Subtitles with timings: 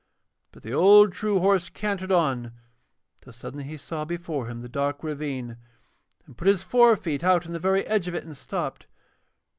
[0.51, 2.53] But the old true horse cantered on
[3.21, 5.57] till suddenly he saw before him the dark ravine
[6.25, 8.87] and put his forefeet out on the very edge of it and stopped.